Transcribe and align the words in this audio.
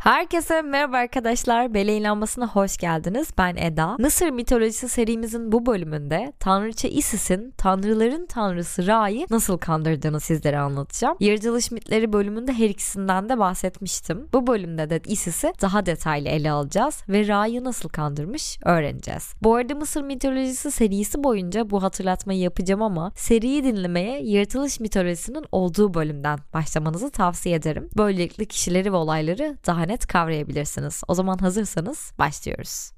Herkese 0.00 0.62
merhaba 0.62 0.96
arkadaşlar. 0.96 1.74
Beleğin 1.74 2.04
lambasına 2.04 2.48
hoş 2.48 2.76
geldiniz. 2.76 3.28
Ben 3.38 3.56
Eda. 3.56 3.96
Mısır 3.98 4.30
mitolojisi 4.30 4.88
serimizin 4.88 5.52
bu 5.52 5.66
bölümünde 5.66 6.32
Tanrıça 6.40 6.88
Isis'in 6.88 7.50
tanrıların 7.50 8.26
tanrısı 8.26 8.86
Ra'yı 8.86 9.26
nasıl 9.30 9.58
kandırdığını 9.58 10.20
sizlere 10.20 10.58
anlatacağım. 10.58 11.16
Yaratılış 11.20 11.70
mitleri 11.70 12.12
bölümünde 12.12 12.52
her 12.52 12.70
ikisinden 12.70 13.28
de 13.28 13.38
bahsetmiştim. 13.38 14.28
Bu 14.32 14.46
bölümde 14.46 14.90
de 14.90 15.00
Isis'i 15.06 15.52
daha 15.62 15.86
detaylı 15.86 16.28
ele 16.28 16.50
alacağız 16.50 17.02
ve 17.08 17.28
Ra'yı 17.28 17.64
nasıl 17.64 17.88
kandırmış 17.88 18.58
öğreneceğiz. 18.64 19.32
Bu 19.42 19.54
arada 19.54 19.74
Mısır 19.74 20.02
mitolojisi 20.02 20.70
serisi 20.70 21.24
boyunca 21.24 21.70
bu 21.70 21.82
hatırlatmayı 21.82 22.40
yapacağım 22.40 22.82
ama 22.82 23.12
seriyi 23.16 23.64
dinlemeye 23.64 24.22
yaratılış 24.22 24.80
mitolojisinin 24.80 25.44
olduğu 25.52 25.94
bölümden 25.94 26.38
başlamanızı 26.54 27.10
tavsiye 27.10 27.54
ederim. 27.54 27.88
Böylelikle 27.96 28.44
kişileri 28.44 28.92
ve 28.92 28.96
olayları 28.96 29.56
daha 29.66 29.82
net 29.82 29.95
net 29.96 30.06
kavrayabilirsiniz. 30.06 31.02
O 31.08 31.14
zaman 31.14 31.38
hazırsanız 31.38 32.12
başlıyoruz. 32.18 32.92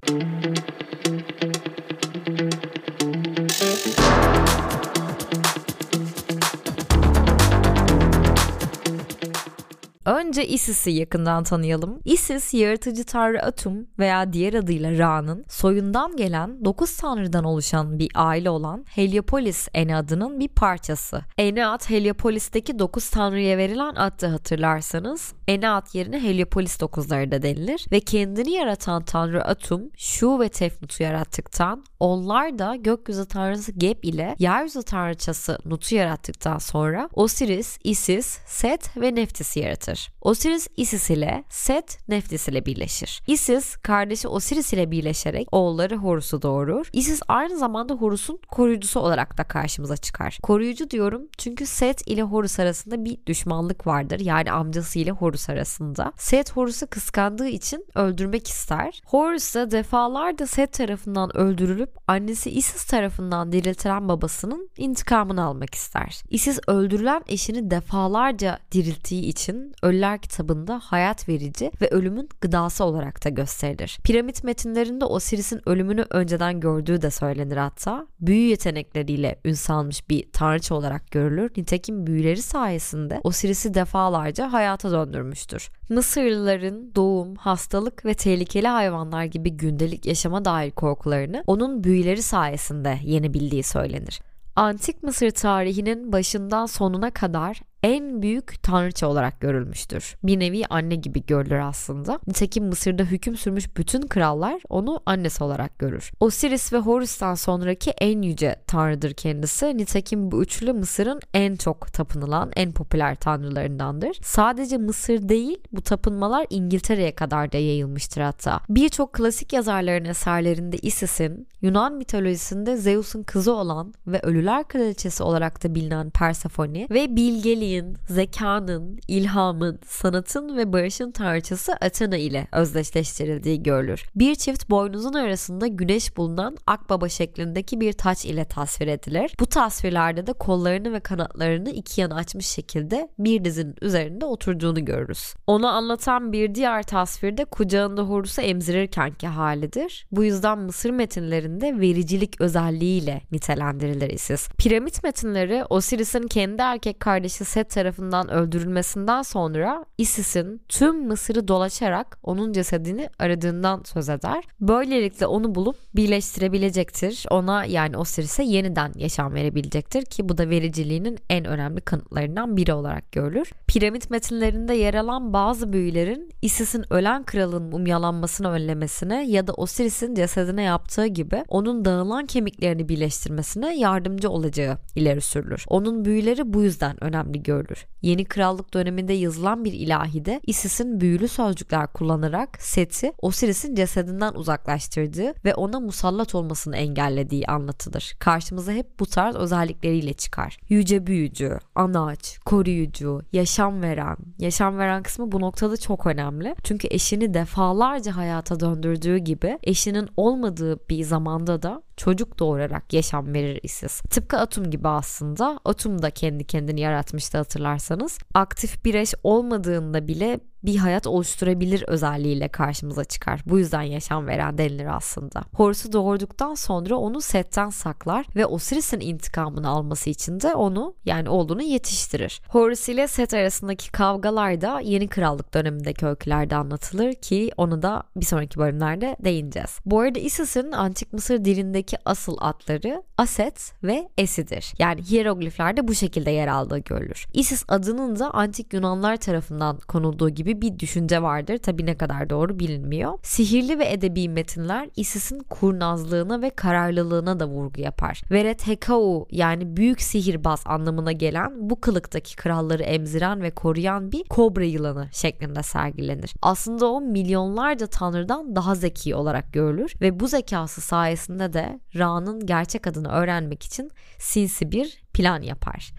Önce 10.05 10.47
Isis'i 10.47 10.91
yakından 10.91 11.43
tanıyalım. 11.43 11.99
Isis, 12.05 12.53
yaratıcı 12.53 13.03
tanrı 13.05 13.43
Atum 13.43 13.87
veya 13.99 14.33
diğer 14.33 14.53
adıyla 14.53 14.97
Ra'nın 14.97 15.45
soyundan 15.49 16.15
gelen 16.15 16.65
9 16.65 16.97
tanrıdan 16.97 17.43
oluşan 17.43 17.99
bir 17.99 18.09
aile 18.15 18.49
olan 18.49 18.85
Heliopolis 18.89 19.67
Enad'ının 19.73 20.39
bir 20.39 20.47
parçası. 20.47 21.21
Enad, 21.37 21.89
Heliopolis'teki 21.89 22.79
9 22.79 23.09
tanrıya 23.09 23.57
verilen 23.57 23.95
addı 23.95 24.27
hatırlarsanız. 24.27 25.33
Enad 25.49 25.87
yerine 25.93 26.23
Heliopolis 26.23 26.77
9'ları 26.77 27.31
da 27.31 27.41
denilir 27.41 27.85
ve 27.91 27.99
kendini 27.99 28.51
yaratan 28.51 29.03
tanrı 29.03 29.45
Atum, 29.45 29.81
Shu 29.97 30.39
ve 30.39 30.49
Tefnut'u 30.49 31.03
yarattıktan, 31.03 31.83
onlar 31.99 32.59
da 32.59 32.75
gökyüzü 32.75 33.25
tanrısı 33.25 33.71
Geb 33.71 34.03
ile 34.03 34.35
yeryüzü 34.39 34.83
tanrıçası 34.83 35.59
Nut'u 35.65 35.95
yarattıktan 35.95 36.57
sonra 36.57 37.09
Osiris, 37.13 37.77
Isis, 37.83 38.37
Set 38.45 38.97
ve 38.97 39.15
Neftis'i 39.15 39.59
yaratır. 39.59 40.09
Osiris 40.21 40.67
Isis 40.77 41.09
ile 41.09 41.43
Set 41.49 42.09
Neftis 42.09 42.47
ile 42.47 42.65
birleşir. 42.65 43.21
Isis 43.27 43.75
kardeşi 43.75 44.27
Osiris 44.27 44.73
ile 44.73 44.91
birleşerek 44.91 45.47
oğulları 45.51 45.95
Horus'u 45.95 46.41
doğurur. 46.41 46.89
Isis 46.93 47.21
aynı 47.27 47.57
zamanda 47.57 47.93
Horus'un 47.93 48.39
koruyucusu 48.47 48.99
olarak 48.99 49.37
da 49.37 49.43
karşımıza 49.43 49.97
çıkar. 49.97 50.39
Koruyucu 50.43 50.89
diyorum 50.89 51.21
çünkü 51.37 51.65
Set 51.65 52.07
ile 52.07 52.21
Horus 52.21 52.59
arasında 52.59 53.05
bir 53.05 53.17
düşmanlık 53.25 53.87
vardır. 53.87 54.19
Yani 54.19 54.51
amcası 54.51 54.99
ile 54.99 55.11
Horus 55.11 55.38
arasında. 55.47 56.13
Set 56.17 56.51
Horus'u 56.51 56.87
kıskandığı 56.87 57.47
için 57.47 57.85
öldürmek 57.95 58.47
ister. 58.47 59.01
Horus 59.05 59.55
da 59.55 59.71
defalarca 59.71 60.47
Set 60.47 60.73
tarafından 60.73 61.37
öldürülüp 61.37 61.89
annesi 62.07 62.49
Isis 62.51 62.85
tarafından 62.85 63.51
diriltilen 63.51 64.09
babasının 64.09 64.69
intikamını 64.77 65.43
almak 65.43 65.75
ister. 65.75 66.21
Isis 66.29 66.59
öldürülen 66.67 67.23
eşini 67.27 67.71
defalarca 67.71 68.59
dirilttiği 68.71 69.23
için 69.23 69.73
Ölüler 69.83 70.21
kitabında 70.21 70.79
hayat 70.83 71.29
verici 71.29 71.71
ve 71.81 71.87
ölümün 71.87 72.29
gıdası 72.41 72.83
olarak 72.83 73.25
da 73.25 73.29
gösterilir. 73.29 73.97
Piramit 74.03 74.43
metinlerinde 74.43 75.05
Osiris'in 75.05 75.69
ölümünü 75.69 76.05
önceden 76.09 76.59
gördüğü 76.59 77.01
de 77.01 77.11
söylenir 77.11 77.57
hatta. 77.57 78.07
Büyü 78.19 78.49
yetenekleriyle 78.49 79.39
ün 79.45 79.53
salmış 79.53 80.09
bir 80.09 80.31
tanrıça 80.31 80.75
olarak 80.75 81.11
görülür. 81.11 81.51
Nitekim 81.57 82.07
büyüleri 82.07 82.41
sayesinde 82.41 83.21
Osiris'i 83.23 83.73
defalarca 83.73 84.53
hayata 84.53 84.89
döndürmüştür. 85.29 85.69
Mısırlıların 85.89 86.95
doğum, 86.95 87.35
hastalık 87.35 88.05
ve 88.05 88.13
tehlikeli 88.13 88.67
hayvanlar 88.67 89.23
gibi 89.23 89.49
gündelik 89.49 90.05
yaşama 90.05 90.45
dair 90.45 90.71
korkularını 90.71 91.43
onun 91.47 91.83
büyüleri 91.83 92.21
sayesinde 92.21 92.99
yenebildiği 93.03 93.63
söylenir. 93.63 94.21
Antik 94.55 95.03
Mısır 95.03 95.31
tarihinin 95.31 96.11
başından 96.11 96.65
sonuna 96.65 97.11
kadar 97.11 97.61
en 97.83 98.21
büyük 98.21 98.63
tanrıça 98.63 99.07
olarak 99.07 99.41
görülmüştür. 99.41 100.15
Bir 100.23 100.39
nevi 100.39 100.65
anne 100.69 100.95
gibi 100.95 101.25
görülür 101.25 101.59
aslında. 101.59 102.19
Nitekim 102.27 102.65
Mısır'da 102.65 103.03
hüküm 103.03 103.35
sürmüş 103.37 103.77
bütün 103.77 104.01
krallar 104.01 104.61
onu 104.69 105.01
annesi 105.05 105.43
olarak 105.43 105.79
görür. 105.79 106.11
Osiris 106.19 106.73
ve 106.73 106.77
Horus'tan 106.77 107.35
sonraki 107.35 107.91
en 107.91 108.21
yüce 108.21 108.55
tanrıdır 108.67 109.13
kendisi. 109.13 109.77
Nitekim 109.77 110.31
bu 110.31 110.43
üçlü 110.43 110.73
Mısır'ın 110.73 111.19
en 111.33 111.55
çok 111.55 111.93
tapınılan, 111.93 112.51
en 112.55 112.71
popüler 112.71 113.15
tanrılarındandır. 113.15 114.19
Sadece 114.23 114.77
Mısır 114.77 115.29
değil, 115.29 115.57
bu 115.71 115.81
tapınmalar 115.81 116.47
İngiltere'ye 116.49 117.15
kadar 117.15 117.51
da 117.51 117.57
yayılmıştır 117.57 118.21
hatta. 118.21 118.59
Birçok 118.69 119.13
klasik 119.13 119.53
yazarların 119.53 120.05
eserlerinde 120.05 120.77
Isis'in, 120.77 121.47
Yunan 121.61 121.93
mitolojisinde 121.93 122.77
Zeus'un 122.77 123.23
kızı 123.23 123.53
olan 123.53 123.93
ve 124.07 124.19
ölüler 124.19 124.67
kraliçesi 124.67 125.23
olarak 125.23 125.63
da 125.63 125.75
bilinen 125.75 126.09
Persefone 126.09 126.87
ve 126.89 127.15
bilgeliği 127.15 127.68
bilgeliğin, 127.69 127.97
zekanın, 128.07 128.99
ilhamın, 129.07 129.79
sanatın 129.85 130.57
ve 130.57 130.73
barışın 130.73 131.11
tanrıçası 131.11 131.73
Athena 131.73 132.17
ile 132.17 132.47
özdeşleştirildiği 132.51 133.63
görülür. 133.63 134.05
Bir 134.15 134.35
çift 134.35 134.69
boynuzun 134.69 135.13
arasında 135.13 135.67
güneş 135.67 136.17
bulunan 136.17 136.57
akbaba 136.67 137.09
şeklindeki 137.09 137.79
bir 137.79 137.93
taç 137.93 138.25
ile 138.25 138.45
tasvir 138.45 138.87
edilir. 138.87 139.31
Bu 139.39 139.45
tasvirlerde 139.45 140.27
de 140.27 140.33
kollarını 140.33 140.93
ve 140.93 140.99
kanatlarını 140.99 141.69
iki 141.69 142.01
yana 142.01 142.15
açmış 142.15 142.45
şekilde 142.45 143.09
bir 143.19 143.45
dizinin 143.45 143.75
üzerinde 143.81 144.25
oturduğunu 144.25 144.85
görürüz. 144.85 145.33
Onu 145.47 145.67
anlatan 145.67 146.31
bir 146.31 146.55
diğer 146.55 146.83
tasvirde 146.83 147.45
kucağında 147.45 148.01
Horus'u 148.01 148.41
emzirirkenki 148.41 149.27
halidir. 149.27 150.07
Bu 150.11 150.23
yüzden 150.23 150.59
Mısır 150.59 150.89
metinlerinde 150.89 151.79
vericilik 151.79 152.41
özelliğiyle 152.41 153.21
nitelendirilir 153.31 154.09
Isis. 154.09 154.49
Piramit 154.49 155.03
metinleri 155.03 155.63
Osiris'in 155.69 156.27
kendi 156.27 156.61
erkek 156.61 156.99
kardeşi 156.99 157.45
Set 157.59 157.69
tarafından 157.69 158.29
öldürülmesinden 158.29 159.21
sonra 159.21 159.85
Isis'in 159.97 160.61
tüm 160.69 161.07
Mısır'ı 161.07 161.47
dolaşarak 161.47 162.17
onun 162.23 162.53
cesedini 162.53 163.09
aradığından 163.19 163.81
söz 163.85 164.09
eder. 164.09 164.43
Böylelikle 164.61 165.27
onu 165.27 165.55
bulup 165.55 165.75
birleştirebilecektir. 165.95 167.25
Ona 167.29 167.65
yani 167.65 167.97
Osiris'e 167.97 168.43
yeniden 168.43 168.91
yaşam 168.95 169.33
verebilecektir 169.33 170.05
ki 170.05 170.29
bu 170.29 170.37
da 170.37 170.49
vericiliğinin 170.49 171.17
en 171.29 171.45
önemli 171.45 171.81
kanıtlarından 171.81 172.57
biri 172.57 172.73
olarak 172.73 173.11
görülür. 173.11 173.51
Piramit 173.67 174.09
metinlerinde 174.09 174.73
yer 174.73 174.93
alan 174.93 175.33
bazı 175.33 175.73
büyülerin 175.73 176.31
Isis'in 176.41 176.93
ölen 176.93 177.23
kralın 177.23 177.63
mumyalanmasını 177.63 178.49
önlemesine 178.49 179.27
ya 179.27 179.47
da 179.47 179.53
Osiris'in 179.53 180.15
cesedine 180.15 180.63
yaptığı 180.63 181.05
gibi 181.05 181.43
onun 181.47 181.85
dağılan 181.85 182.25
kemiklerini 182.25 182.89
birleştirmesine 182.89 183.77
yardımcı 183.77 184.29
olacağı 184.29 184.77
ileri 184.95 185.21
sürülür. 185.21 185.65
Onun 185.67 186.05
büyüleri 186.05 186.53
bu 186.53 186.63
yüzden 186.63 187.03
önemli 187.03 187.43
görülür. 187.49 187.85
Yeni 188.01 188.25
krallık 188.25 188.73
döneminde 188.73 189.13
yazılan 189.13 189.65
bir 189.65 189.73
ilahide 189.73 190.41
Isis'in 190.47 191.01
büyülü 191.01 191.27
sözcükler 191.27 191.87
kullanarak 191.87 192.61
Set'i 192.61 193.13
Osiris'in 193.21 193.75
cesedinden 193.75 194.33
uzaklaştırdığı 194.33 195.33
ve 195.45 195.55
ona 195.55 195.79
musallat 195.79 196.35
olmasını 196.35 196.77
engellediği 196.77 197.47
anlatılır. 197.47 198.15
Karşımıza 198.19 198.71
hep 198.71 198.99
bu 198.99 199.05
tarz 199.05 199.35
özellikleriyle 199.35 200.13
çıkar. 200.13 200.57
Yüce 200.69 201.07
büyücü, 201.07 201.59
anaç, 201.75 202.39
koruyucu, 202.45 203.21
yaşam 203.33 203.81
veren. 203.81 204.17
Yaşam 204.39 204.77
veren 204.77 205.03
kısmı 205.03 205.31
bu 205.31 205.41
noktada 205.41 205.77
çok 205.77 206.05
önemli. 206.05 206.55
Çünkü 206.63 206.87
eşini 206.91 207.33
defalarca 207.33 208.15
hayata 208.15 208.59
döndürdüğü 208.59 209.17
gibi 209.17 209.59
eşinin 209.63 210.09
olmadığı 210.17 210.89
bir 210.89 211.03
zamanda 211.03 211.61
da 211.61 211.81
çocuk 211.99 212.39
doğurarak 212.39 212.93
yaşam 212.93 213.33
verir 213.33 213.59
Isis. 213.63 214.01
Tıpkı 214.01 214.37
Atum 214.37 214.71
gibi 214.71 214.87
aslında. 214.87 215.59
Atum 215.65 216.01
da 216.01 216.09
kendi 216.09 216.43
kendini 216.43 216.79
yaratmıştı 216.81 217.37
hatırlarsanız. 217.37 218.17
Aktif 218.33 218.85
bir 218.85 218.93
eş 218.93 219.13
olmadığında 219.23 220.07
bile 220.07 220.39
bir 220.63 220.75
hayat 220.77 221.07
oluşturabilir 221.07 221.83
özelliğiyle 221.87 222.47
karşımıza 222.47 223.03
çıkar. 223.03 223.41
Bu 223.45 223.59
yüzden 223.59 223.81
yaşam 223.81 224.27
veren 224.27 224.57
denilir 224.57 224.95
aslında. 224.95 225.43
Horus'u 225.53 225.93
doğurduktan 225.93 226.53
sonra 226.55 226.95
onu 226.95 227.21
setten 227.21 227.69
saklar 227.69 228.25
ve 228.35 228.45
Osiris'in 228.45 228.99
intikamını 228.99 229.69
alması 229.69 230.09
için 230.09 230.39
de 230.39 230.55
onu 230.55 230.93
yani 231.05 231.29
oğlunu 231.29 231.61
yetiştirir. 231.61 232.41
Horus 232.49 232.89
ile 232.89 233.07
Set 233.07 233.33
arasındaki 233.33 233.91
kavgalar 233.91 234.61
da 234.61 234.79
yeni 234.79 235.07
krallık 235.07 235.53
dönemindeki 235.53 236.05
öykülerde 236.05 236.55
anlatılır 236.55 237.13
ki 237.13 237.51
onu 237.57 237.81
da 237.81 238.03
bir 238.15 238.25
sonraki 238.25 238.59
bölümlerde 238.59 239.15
değineceğiz. 239.23 239.79
Bu 239.85 239.99
arada 239.99 240.19
Isis'in 240.19 240.71
antik 240.71 241.13
Mısır 241.13 241.45
dilindeki 241.45 241.97
asıl 242.05 242.37
adları 242.39 243.03
Aset 243.17 243.73
ve 243.83 244.09
Esi'dir. 244.17 244.73
Yani 244.79 245.01
hierogliflerde 245.01 245.87
bu 245.87 245.95
şekilde 245.95 246.31
yer 246.31 246.47
aldığı 246.47 246.77
görülür. 246.77 247.25
Isis 247.33 247.63
adının 247.67 248.19
da 248.19 248.31
antik 248.31 248.73
Yunanlar 248.73 249.17
tarafından 249.17 249.77
konulduğu 249.77 250.29
gibi 250.29 250.48
bir 250.61 250.79
düşünce 250.79 251.21
vardır. 251.21 251.57
Tabi 251.57 251.85
ne 251.85 251.97
kadar 251.97 252.29
doğru 252.29 252.59
bilinmiyor. 252.59 253.13
Sihirli 253.23 253.79
ve 253.79 253.91
edebi 253.91 254.29
metinler 254.29 254.89
Isis'in 254.95 255.39
kurnazlığına 255.39 256.41
ve 256.41 256.49
kararlılığına 256.49 257.39
da 257.39 257.47
vurgu 257.47 257.81
yapar. 257.81 258.21
Veret 258.31 258.67
Hekau 258.67 259.27
yani 259.31 259.77
büyük 259.77 260.01
sihirbaz 260.01 260.61
anlamına 260.65 261.11
gelen 261.11 261.69
bu 261.69 261.81
kılıktaki 261.81 262.35
kralları 262.35 262.83
emziren 262.83 263.41
ve 263.41 263.51
koruyan 263.51 264.11
bir 264.11 264.23
kobra 264.23 264.63
yılanı 264.63 265.09
şeklinde 265.11 265.63
sergilenir. 265.63 266.33
Aslında 266.41 266.85
o 266.85 267.01
milyonlarca 267.01 267.87
tanrıdan 267.87 268.55
daha 268.55 268.75
zeki 268.75 269.15
olarak 269.15 269.53
görülür 269.53 269.93
ve 270.01 270.19
bu 270.19 270.27
zekası 270.27 270.81
sayesinde 270.81 271.53
de 271.53 271.79
Ra'nın 271.95 272.45
gerçek 272.45 272.87
adını 272.87 273.11
öğrenmek 273.11 273.63
için 273.63 273.91
sinsi 274.19 274.71
bir 274.71 275.03
plan 275.13 275.41
yapar. 275.41 275.98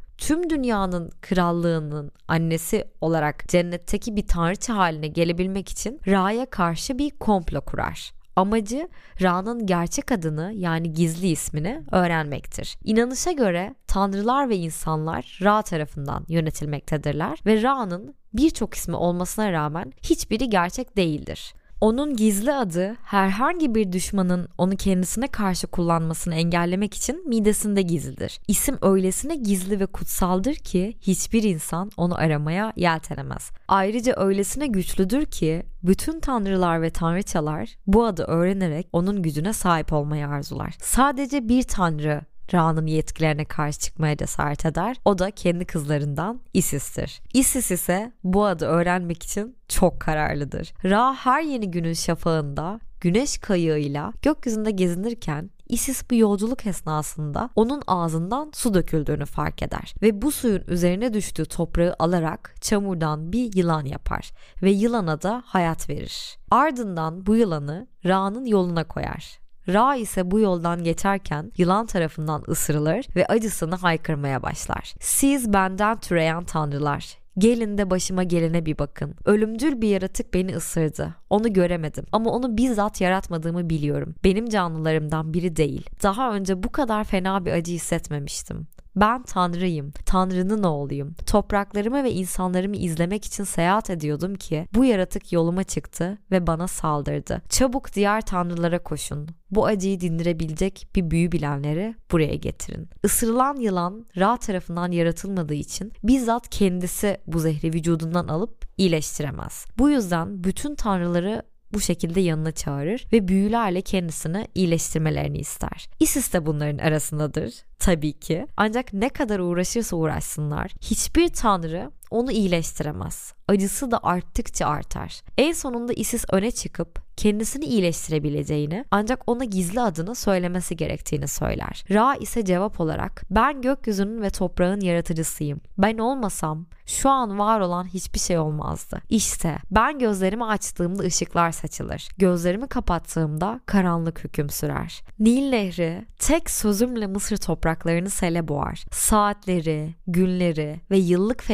tüm 0.21 0.49
dünyanın 0.49 1.11
krallığının 1.21 2.11
annesi 2.27 2.85
olarak 3.01 3.47
cennetteki 3.47 4.15
bir 4.15 4.27
tanrıça 4.27 4.77
haline 4.77 5.07
gelebilmek 5.07 5.69
için 5.69 5.99
Ra'ya 6.07 6.45
karşı 6.45 6.97
bir 6.97 7.09
komplo 7.09 7.61
kurar. 7.61 8.11
Amacı 8.35 8.89
Ra'nın 9.21 9.65
gerçek 9.65 10.11
adını 10.11 10.51
yani 10.55 10.93
gizli 10.93 11.27
ismini 11.27 11.83
öğrenmektir. 11.91 12.77
İnanışa 12.83 13.31
göre 13.31 13.75
tanrılar 13.87 14.49
ve 14.49 14.57
insanlar 14.57 15.39
Ra 15.41 15.61
tarafından 15.61 16.25
yönetilmektedirler 16.27 17.39
ve 17.45 17.61
Ra'nın 17.61 18.15
birçok 18.33 18.73
ismi 18.73 18.95
olmasına 18.95 19.51
rağmen 19.51 19.93
hiçbiri 20.03 20.49
gerçek 20.49 20.97
değildir. 20.97 21.53
Onun 21.81 22.15
gizli 22.15 22.53
adı 22.53 22.95
herhangi 23.03 23.75
bir 23.75 23.91
düşmanın 23.91 24.47
onu 24.57 24.75
kendisine 24.75 25.27
karşı 25.27 25.67
kullanmasını 25.67 26.35
engellemek 26.35 26.93
için 26.93 27.29
midesinde 27.29 27.81
gizlidir. 27.81 28.39
İsim 28.47 28.77
öylesine 28.81 29.35
gizli 29.35 29.79
ve 29.79 29.85
kutsaldır 29.85 30.55
ki 30.55 30.97
hiçbir 31.01 31.43
insan 31.43 31.91
onu 31.97 32.15
aramaya 32.15 32.73
yeltenemez. 32.75 33.51
Ayrıca 33.67 34.13
öylesine 34.17 34.67
güçlüdür 34.67 35.25
ki 35.25 35.63
bütün 35.83 36.19
tanrılar 36.19 36.81
ve 36.81 36.89
tanrıçalar 36.89 37.69
bu 37.87 38.05
adı 38.05 38.23
öğrenerek 38.23 38.87
onun 38.93 39.21
gücüne 39.21 39.53
sahip 39.53 39.93
olmayı 39.93 40.27
arzular. 40.27 40.75
Sadece 40.81 41.49
bir 41.49 41.63
tanrı 41.63 42.21
Ra'nın 42.53 42.87
yetkilerine 42.87 43.45
karşı 43.45 43.79
çıkmaya 43.79 44.17
cesaret 44.17 44.65
eder. 44.65 44.97
O 45.05 45.19
da 45.19 45.31
kendi 45.31 45.65
kızlarından 45.65 46.41
Isis'tir. 46.53 47.21
Isis 47.33 47.71
ise 47.71 48.11
bu 48.23 48.45
adı 48.45 48.65
öğrenmek 48.65 49.23
için 49.23 49.55
çok 49.67 49.99
kararlıdır. 49.99 50.73
Ra 50.85 51.13
her 51.13 51.41
yeni 51.41 51.71
günün 51.71 51.93
şafağında 51.93 52.79
güneş 53.01 53.37
kayığıyla 53.37 54.13
gökyüzünde 54.21 54.71
gezinirken 54.71 55.49
Isis 55.69 56.09
bu 56.11 56.15
yolculuk 56.15 56.65
esnasında 56.65 57.49
onun 57.55 57.81
ağzından 57.87 58.51
su 58.53 58.73
döküldüğünü 58.73 59.25
fark 59.25 59.63
eder 59.63 59.93
ve 60.01 60.21
bu 60.21 60.31
suyun 60.31 60.63
üzerine 60.67 61.13
düştüğü 61.13 61.45
toprağı 61.45 61.95
alarak 61.99 62.55
çamurdan 62.61 63.33
bir 63.33 63.55
yılan 63.55 63.85
yapar 63.85 64.31
ve 64.63 64.71
yılana 64.71 65.21
da 65.21 65.43
hayat 65.45 65.89
verir. 65.89 66.37
Ardından 66.51 67.25
bu 67.25 67.35
yılanı 67.35 67.87
Ra'nın 68.05 68.45
yoluna 68.45 68.83
koyar. 68.87 69.39
Ra 69.67 69.95
ise 69.95 70.31
bu 70.31 70.39
yoldan 70.39 70.83
geçerken 70.83 71.51
yılan 71.57 71.85
tarafından 71.85 72.43
ısırılır 72.49 73.05
ve 73.15 73.25
acısını 73.27 73.75
haykırmaya 73.75 74.43
başlar. 74.43 74.93
Siz 74.99 75.53
benden 75.53 75.99
türeyen 75.99 76.43
tanrılar, 76.43 77.21
Gelin 77.37 77.77
de 77.77 77.89
başıma 77.89 78.23
gelene 78.23 78.65
bir 78.65 78.77
bakın. 78.77 79.15
Ölümcül 79.25 79.81
bir 79.81 79.89
yaratık 79.89 80.33
beni 80.33 80.55
ısırdı. 80.55 81.15
Onu 81.29 81.53
göremedim 81.53 82.05
ama 82.11 82.31
onu 82.31 82.57
bizzat 82.57 83.01
yaratmadığımı 83.01 83.69
biliyorum. 83.69 84.15
Benim 84.23 84.49
canlılarımdan 84.49 85.33
biri 85.33 85.55
değil. 85.55 85.89
Daha 86.03 86.33
önce 86.33 86.63
bu 86.63 86.71
kadar 86.71 87.03
fena 87.03 87.45
bir 87.45 87.51
acı 87.51 87.71
hissetmemiştim. 87.71 88.67
Ben 88.95 89.23
Tanrıyım, 89.23 89.91
Tanrı'nın 90.05 90.63
oğluyum. 90.63 91.15
Topraklarımı 91.25 92.03
ve 92.03 92.11
insanlarımı 92.11 92.75
izlemek 92.75 93.25
için 93.25 93.43
seyahat 93.43 93.89
ediyordum 93.89 94.35
ki 94.35 94.67
bu 94.75 94.85
yaratık 94.85 95.31
yoluma 95.31 95.63
çıktı 95.63 96.17
ve 96.31 96.47
bana 96.47 96.67
saldırdı. 96.67 97.41
Çabuk 97.49 97.93
diğer 97.93 98.21
tanrılara 98.21 98.83
koşun. 98.83 99.27
Bu 99.51 99.65
acıyı 99.65 99.99
dindirebilecek 99.99 100.87
bir 100.95 101.11
büyü 101.11 101.31
bilenleri 101.31 101.95
buraya 102.11 102.35
getirin. 102.35 102.89
Isırılan 103.03 103.55
yılan 103.55 104.05
Ra 104.17 104.37
tarafından 104.37 104.91
yaratılmadığı 104.91 105.53
için 105.53 105.91
bizzat 106.03 106.49
kendisi 106.49 107.17
bu 107.27 107.39
zehri 107.39 107.73
vücudundan 107.73 108.27
alıp 108.27 108.65
iyileştiremez. 108.77 109.65
Bu 109.77 109.89
yüzden 109.89 110.43
bütün 110.43 110.75
tanrıları 110.75 111.43
bu 111.73 111.79
şekilde 111.79 112.19
yanına 112.19 112.51
çağırır 112.51 113.07
ve 113.13 113.27
büyülerle 113.27 113.81
kendisini 113.81 114.47
iyileştirmelerini 114.55 115.37
ister. 115.37 115.89
Isis 115.99 116.33
de 116.33 116.45
bunların 116.45 116.77
arasındadır 116.77 117.53
tabii 117.79 118.13
ki. 118.13 118.47
Ancak 118.57 118.93
ne 118.93 119.09
kadar 119.09 119.39
uğraşırsa 119.39 119.95
uğraşsınlar 119.95 120.71
hiçbir 120.81 121.27
tanrı 121.27 121.91
onu 122.11 122.31
iyileştiremez. 122.31 123.33
Acısı 123.47 123.91
da 123.91 123.99
arttıkça 124.03 124.67
artar. 124.67 125.21
En 125.37 125.53
sonunda 125.53 125.93
Isis 125.93 126.25
öne 126.31 126.51
çıkıp 126.51 127.11
kendisini 127.17 127.65
iyileştirebileceğini 127.65 128.85
ancak 128.91 129.29
ona 129.29 129.43
gizli 129.43 129.81
adını 129.81 130.15
söylemesi 130.15 130.75
gerektiğini 130.75 131.27
söyler. 131.27 131.85
Ra 131.91 132.15
ise 132.15 132.45
cevap 132.45 132.79
olarak 132.79 133.23
ben 133.29 133.61
gökyüzünün 133.61 134.21
ve 134.21 134.29
toprağın 134.29 134.79
yaratıcısıyım. 134.79 135.61
Ben 135.77 135.97
olmasam 135.97 136.65
şu 136.85 137.09
an 137.09 137.39
var 137.39 137.59
olan 137.59 137.83
hiçbir 137.93 138.19
şey 138.19 138.37
olmazdı. 138.37 139.01
İşte 139.09 139.57
ben 139.71 139.99
gözlerimi 139.99 140.45
açtığımda 140.45 141.03
ışıklar 141.03 141.51
saçılır. 141.51 142.09
Gözlerimi 142.17 142.67
kapattığımda 142.67 143.59
karanlık 143.65 144.23
hüküm 144.23 144.49
sürer. 144.49 145.01
Nil 145.19 145.49
Nehri 145.49 146.05
tek 146.19 146.49
sözümle 146.49 147.07
Mısır 147.07 147.37
topraklarını 147.37 148.09
sele 148.09 148.47
boğar. 148.47 148.83
Saatleri, 148.91 149.95
günleri 150.07 150.81
ve 150.91 150.97
yıllık 150.97 151.49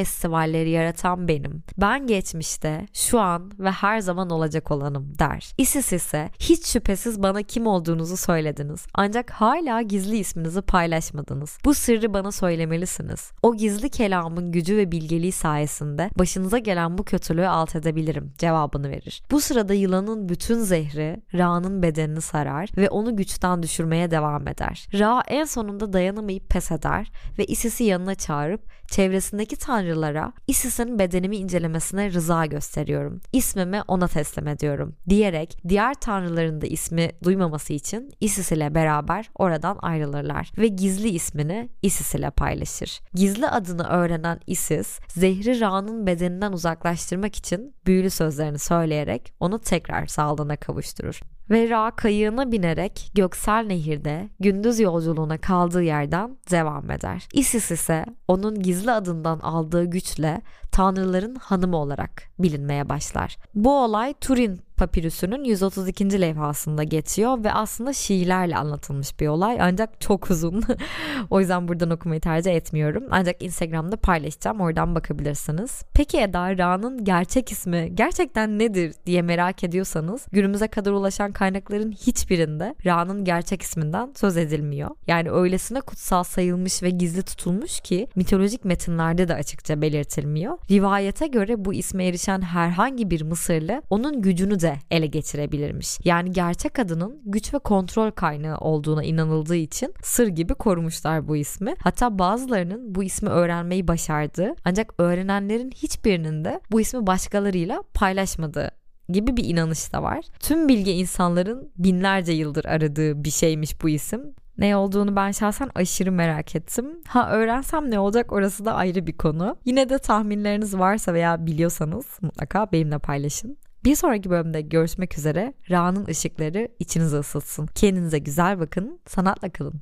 festivalleri 0.48 0.70
yaratan 0.70 1.28
benim. 1.28 1.64
Ben 1.78 2.08
geçmişte, 2.08 2.88
şu 2.94 3.20
an 3.20 3.52
ve 3.60 3.72
her 3.72 4.00
zaman 4.00 4.30
olacak 4.30 4.72
olanım 4.72 5.14
der. 5.20 5.54
Isis 5.58 5.94
ise 5.94 6.30
hiç 6.40 6.68
şüphesiz 6.68 7.24
bana 7.24 7.44
kim 7.44 7.68
olduğunuzu 7.68 8.18
söylediniz. 8.18 8.86
Ancak 8.94 9.32
hala 9.32 9.82
gizli 9.82 10.18
isminizi 10.18 10.62
paylaşmadınız. 10.62 11.58
Bu 11.66 11.74
sırrı 11.74 12.14
bana 12.14 12.32
söylemelisiniz. 12.32 13.32
O 13.44 13.56
gizli 13.56 13.90
kelamın 13.90 14.52
gücü 14.52 14.78
ve 14.78 14.92
bilgeliği 14.92 15.32
sayesinde 15.32 16.10
başınıza 16.20 16.58
gelen 16.58 16.98
bu 16.98 17.04
kötülüğü 17.04 17.48
alt 17.48 17.76
edebilirim 17.76 18.32
cevabını 18.38 18.90
verir. 18.90 19.22
Bu 19.32 19.42
sırada 19.42 19.74
yılanın 19.74 20.30
bütün 20.30 20.60
zehri 20.60 21.22
Ra'nın 21.34 21.82
bedenini 21.82 22.22
sarar 22.22 22.70
ve 22.78 22.90
onu 22.90 23.16
güçten 23.16 23.64
düşürmeye 23.64 24.12
devam 24.12 24.48
eder. 24.48 24.88
Ra 24.94 25.24
en 25.28 25.46
sonunda 25.46 25.94
dayanamayıp 25.94 26.50
pes 26.50 26.72
eder 26.72 27.12
ve 27.38 27.46
Isis'i 27.46 27.84
yanına 27.84 28.16
çağırıp 28.16 28.62
çevresindeki 28.88 29.56
tanrılara 29.56 30.34
Isis'in 30.48 31.00
bedenimi 31.00 31.38
incelemesine 31.38 32.12
rıza 32.14 32.46
gösteriyorum. 32.46 33.22
İsmimi 33.34 33.82
ona 33.88 34.08
teslim 34.08 34.48
ediyorum 34.48 34.96
diyerek 35.10 35.58
diğer 35.68 35.94
tanrıların 35.94 36.62
da 36.62 36.66
ismi 36.66 37.10
duymaması 37.24 37.74
için 37.74 38.12
Isis 38.20 38.52
ile 38.52 38.76
beraber 38.76 39.30
oradan 39.36 39.78
ayrılırlar 39.82 40.52
ve 40.58 40.68
gizli 40.68 41.10
ismini 41.10 41.70
Isis 41.82 42.16
ile 42.16 42.30
paylaşır. 42.30 43.00
Gizli 43.14 43.48
adını 43.48 43.88
öğrenen 43.88 44.40
Isis 44.48 45.00
zehri 45.08 45.60
Ra'nın 45.60 46.08
bedeninden 46.08 46.52
uzaklaştırmak 46.52 47.36
için 47.36 47.76
büyülü 47.86 48.10
sözlerini 48.10 48.60
söyleyerek 48.60 49.34
onu 49.40 49.60
tekrar 49.60 50.06
sağlığına 50.06 50.56
kavuşturur 50.56 51.22
ve 51.50 51.70
Ra 51.70 51.92
kayığına 51.92 52.52
binerek 52.52 53.12
Göksel 53.16 53.66
Nehir'de 53.66 54.30
gündüz 54.40 54.80
yolculuğuna 54.80 55.38
kaldığı 55.38 55.84
yerden 55.84 56.38
devam 56.52 56.92
eder. 56.92 57.28
Isis 57.34 57.72
ise 57.72 58.06
onun 58.28 58.60
gizli 58.60 58.92
adından 58.92 59.40
aldığı 59.40 59.86
güçle 59.86 60.42
tanrıların 60.78 61.36
hanımı 61.36 61.78
olarak 61.78 62.24
bilinmeye 62.40 62.90
başlar. 62.90 63.38
Bu 63.56 63.84
olay 63.84 64.14
Turin 64.22 64.62
papirüsünün 64.78 65.44
132. 65.44 66.22
levhasında 66.22 66.84
geçiyor 66.84 67.44
ve 67.44 67.54
aslında 67.54 67.94
şiirlerle 67.94 68.58
anlatılmış 68.58 69.20
bir 69.20 69.28
olay 69.28 69.58
ancak 69.62 70.02
çok 70.02 70.32
uzun. 70.32 70.64
o 71.30 71.40
yüzden 71.40 71.68
buradan 71.68 71.90
okumayı 71.90 72.22
tercih 72.22 72.56
etmiyorum. 72.56 73.04
Ancak 73.12 73.44
Instagram'da 73.44 73.98
paylaşacağım 73.98 74.62
oradan 74.62 74.96
bakabilirsiniz. 74.96 75.82
Peki 75.94 76.18
Eda 76.18 76.58
Ra'nın 76.58 77.04
gerçek 77.04 77.52
ismi 77.52 77.96
gerçekten 77.96 78.60
nedir 78.60 78.94
diye 79.06 79.22
merak 79.22 79.64
ediyorsanız 79.64 80.26
günümüze 80.32 80.68
kadar 80.68 80.92
ulaşan 80.92 81.32
kaynakların 81.32 81.92
hiçbirinde 81.92 82.76
Ra'nın 82.86 83.26
gerçek 83.26 83.62
isminden 83.62 84.14
söz 84.16 84.38
edilmiyor. 84.38 84.90
Yani 85.08 85.32
öylesine 85.32 85.82
kutsal 85.82 86.24
sayılmış 86.24 86.84
ve 86.84 86.90
gizli 86.90 87.24
tutulmuş 87.24 87.80
ki 87.80 88.08
mitolojik 88.16 88.66
metinlerde 88.66 89.28
de 89.28 89.34
açıkça 89.36 89.82
belirtilmiyor. 89.82 90.58
Rivayete 90.72 91.28
göre 91.28 91.66
bu 91.66 91.74
isme 91.74 92.06
erişen 92.06 92.42
herhangi 92.42 93.12
bir 93.12 93.22
Mısırlı 93.22 93.82
onun 93.90 94.22
gücünü 94.22 94.60
de 94.60 94.76
ele 94.92 95.08
geçirebilirmiş. 95.08 96.00
Yani 96.04 96.32
gerçek 96.32 96.80
adının 96.80 97.22
güç 97.26 97.54
ve 97.54 97.60
kontrol 97.60 98.12
kaynağı 98.12 98.58
olduğuna 98.58 99.04
inanıldığı 99.04 99.56
için 99.56 99.94
sır 100.04 100.28
gibi 100.28 100.54
korumuşlar 100.54 101.28
bu 101.28 101.36
ismi. 101.36 101.76
Hatta 101.80 102.20
bazılarının 102.20 102.96
bu 102.96 103.04
ismi 103.04 103.30
öğrenmeyi 103.30 103.88
başardığı 103.88 104.56
ancak 104.66 104.94
öğrenenlerin 104.98 105.72
hiçbirinin 105.72 106.46
de 106.46 106.62
bu 106.72 106.82
ismi 106.82 107.08
başkalarıyla 107.08 107.84
paylaşmadığı 107.94 108.72
gibi 109.10 109.38
bir 109.38 109.46
inanış 109.46 109.94
da 109.94 110.04
var. 110.04 110.26
Tüm 110.40 110.68
bilge 110.68 110.92
insanların 110.92 111.72
binlerce 111.78 112.32
yıldır 112.32 112.66
aradığı 112.66 113.24
bir 113.24 113.32
şeymiş 113.32 113.82
bu 113.82 113.90
isim. 113.90 114.22
Ne 114.58 114.76
olduğunu 114.76 115.16
ben 115.16 115.32
şahsen 115.32 115.70
aşırı 115.76 116.12
merak 116.12 116.56
ettim. 116.56 116.86
Ha 117.08 117.32
öğrensem 117.32 117.92
ne 117.92 118.00
olacak 118.00 118.32
orası 118.32 118.66
da 118.66 118.74
ayrı 118.74 119.08
bir 119.08 119.18
konu. 119.18 119.58
Yine 119.66 119.90
de 119.90 119.98
tahminleriniz 119.98 120.78
varsa 120.80 121.14
veya 121.14 121.46
biliyorsanız 121.46 122.06
mutlaka 122.22 122.72
benimle 122.72 122.98
paylaşın. 122.98 123.58
Bir 123.86 123.96
sonraki 123.96 124.30
bölümde 124.30 124.62
görüşmek 124.62 125.18
üzere. 125.18 125.54
Ra'nın 125.70 126.06
ışıkları 126.06 126.68
içinizi 126.80 127.18
ısıtsın. 127.18 127.68
Kendinize 127.76 128.20
güzel 128.20 128.60
bakın, 128.60 129.00
sanatla 129.08 129.50
kalın. 129.50 129.82